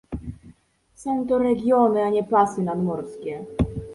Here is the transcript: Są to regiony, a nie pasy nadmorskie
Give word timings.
Są 0.95 1.27
to 1.27 1.37
regiony, 1.37 2.03
a 2.03 2.09
nie 2.09 2.23
pasy 2.23 2.61
nadmorskie 2.61 3.45